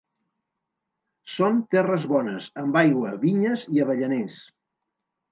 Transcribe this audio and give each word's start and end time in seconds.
Són 1.33 1.59
terres 1.75 2.07
bones, 2.11 2.47
amb 2.61 2.79
aigua, 2.81 3.11
vinyes 3.27 3.67
i 3.77 3.83
avellaners. 3.85 4.39